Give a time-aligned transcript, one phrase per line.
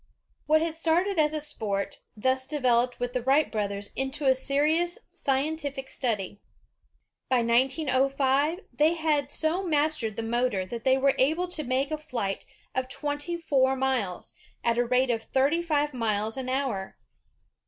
[0.47, 0.63] What.
[0.63, 5.89] had started as a sport, thus developed with the Wright brothers into a serious scientific
[5.89, 6.41] study.
[7.29, 11.99] By 1905, they had so mastered the motor that they were able to make a
[11.99, 14.33] flight of twenty four miles,
[14.63, 16.97] at the rate of thirty five miles an hour.